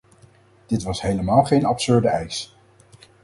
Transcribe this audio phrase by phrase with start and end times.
[0.65, 2.57] Dit was helemaal geen absurde eis.